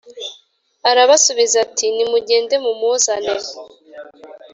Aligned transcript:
Arabasubiza 0.89 1.55
ati 1.65 1.85
nimugende 1.95 2.55
mumuzane 2.63 3.33